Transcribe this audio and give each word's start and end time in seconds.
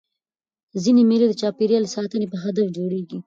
ځيني 0.81 1.03
مېلې 1.09 1.25
د 1.29 1.33
چاپېریال 1.41 1.83
د 1.85 1.89
ساتني 1.95 2.27
په 2.31 2.37
هدف 2.43 2.67
جوړېږي. 2.77 3.19